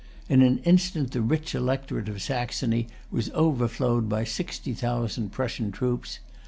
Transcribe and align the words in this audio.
In 0.27 0.41
an 0.41 0.57
instant 0.63 1.11
the 1.11 1.21
rich 1.21 1.53
electorate 1.53 2.09
of 2.09 2.23
Saxony 2.23 2.87
was 3.11 3.29
overflowed 3.35 4.09
by 4.09 4.23
sixty 4.23 4.73
thousand 4.73 5.31
Prussian 5.31 5.71
troops. 5.71 6.17